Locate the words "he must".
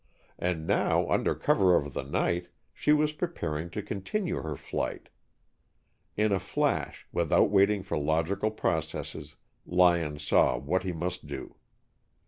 10.81-11.27